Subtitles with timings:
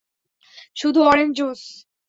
[0.75, 1.61] শুধু orange juice?